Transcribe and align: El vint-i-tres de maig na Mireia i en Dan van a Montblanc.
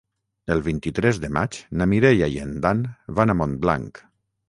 El 0.55 0.63
vint-i-tres 0.67 1.19
de 1.27 1.31
maig 1.37 1.61
na 1.83 1.89
Mireia 1.93 2.33
i 2.39 2.43
en 2.49 2.59
Dan 2.67 2.85
van 3.21 3.35
a 3.37 3.41
Montblanc. 3.45 4.07